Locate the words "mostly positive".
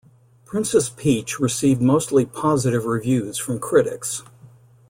1.79-2.85